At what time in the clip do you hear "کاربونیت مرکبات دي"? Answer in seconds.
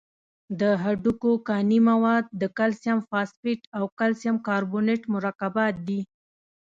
4.47-6.01